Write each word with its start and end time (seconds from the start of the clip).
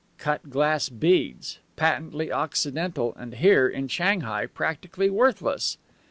Cut 0.17 0.49
glass 0.49 0.89
beads, 0.89 1.59
patently 1.75 2.31
Occidental, 2.31 3.13
and 3.19 3.35
here 3.35 3.67
in 3.69 3.87
Shanghai 3.87 4.47
practically 4.47 5.11
worthless! 5.11 5.77